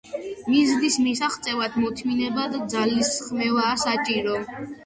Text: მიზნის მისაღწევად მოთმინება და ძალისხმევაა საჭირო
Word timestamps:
მიზნის 0.51 0.95
მისაღწევად 1.07 1.77
მოთმინება 1.83 2.49
და 2.57 2.65
ძალისხმევაა 2.75 3.79
საჭირო 3.87 4.43